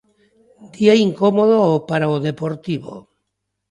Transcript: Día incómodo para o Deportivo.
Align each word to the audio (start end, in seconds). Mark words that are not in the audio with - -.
Día 0.75 0.93
incómodo 1.07 1.59
para 1.89 2.13
o 2.15 2.17
Deportivo. 2.29 2.93